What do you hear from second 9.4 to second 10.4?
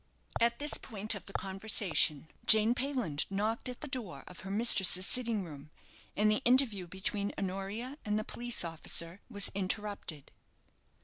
interrupted.